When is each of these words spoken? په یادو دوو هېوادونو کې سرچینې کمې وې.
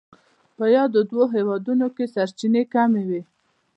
په 0.57 0.65
یادو 0.75 0.99
دوو 1.09 1.23
هېوادونو 1.35 1.87
کې 1.95 2.05
سرچینې 2.13 2.63
کمې 2.73 3.03
وې. 3.09 3.21